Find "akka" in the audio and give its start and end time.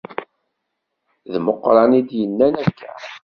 2.65-2.91